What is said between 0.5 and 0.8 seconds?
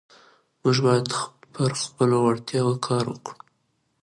موږ